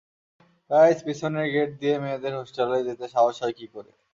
Guys, 0.71 0.99
পিছনের 1.05 1.47
gate 1.53 1.69
দিয়ে 1.81 1.95
মেয়েদের 2.03 2.33
হোস্টেলে 2.39 2.79
যেতে 2.87 3.05
সাহস 3.07 3.35
হয় 3.43 3.55
কী 3.59 3.65
করে? 3.73 3.91